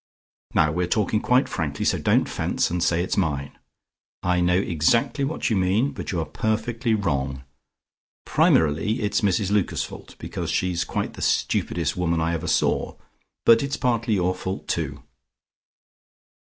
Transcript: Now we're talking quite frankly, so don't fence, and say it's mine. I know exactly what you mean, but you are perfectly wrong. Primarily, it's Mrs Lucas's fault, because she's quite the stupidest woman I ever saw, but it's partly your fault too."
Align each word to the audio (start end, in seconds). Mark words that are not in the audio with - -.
Now 0.55 0.71
we're 0.71 0.87
talking 0.87 1.21
quite 1.21 1.47
frankly, 1.47 1.85
so 1.85 1.99
don't 1.99 2.27
fence, 2.27 2.71
and 2.71 2.81
say 2.81 3.03
it's 3.03 3.17
mine. 3.17 3.59
I 4.23 4.41
know 4.41 4.57
exactly 4.57 5.23
what 5.23 5.51
you 5.51 5.55
mean, 5.55 5.91
but 5.91 6.11
you 6.11 6.19
are 6.19 6.25
perfectly 6.25 6.95
wrong. 6.95 7.43
Primarily, 8.25 8.99
it's 9.01 9.21
Mrs 9.21 9.51
Lucas's 9.51 9.85
fault, 9.85 10.15
because 10.17 10.49
she's 10.49 10.83
quite 10.83 11.13
the 11.13 11.21
stupidest 11.21 11.95
woman 11.97 12.19
I 12.19 12.33
ever 12.33 12.47
saw, 12.47 12.95
but 13.45 13.61
it's 13.61 13.77
partly 13.77 14.15
your 14.15 14.33
fault 14.33 14.67
too." 14.67 15.03